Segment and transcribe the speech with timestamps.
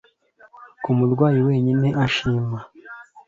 [0.83, 2.57] ko umurwayi wenyine ashima